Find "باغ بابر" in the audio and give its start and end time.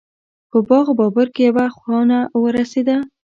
0.67-1.27